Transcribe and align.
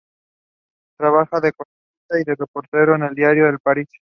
Trabaja 0.97 1.39
de 1.39 1.53
columnista 1.53 2.31
y 2.31 2.33
reportero 2.35 2.95
en 2.95 3.03
el 3.03 3.13
diario 3.13 3.47
"El 3.47 3.59
País". 3.59 3.87